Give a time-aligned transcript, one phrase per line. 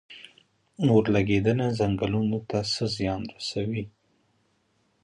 [0.89, 3.83] اورلګیدنه ځنګلونو ته څه زیان رسوي؟